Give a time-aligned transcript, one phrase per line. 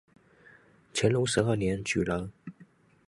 [0.95, 2.31] 乾隆十二年举人。